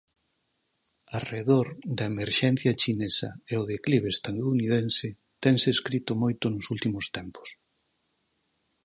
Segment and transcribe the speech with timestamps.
[1.17, 1.67] Arredor
[1.97, 5.07] da emerxencia chinesa e o declive estadounidense
[5.43, 7.49] tense escrito moito nos últimos tempos.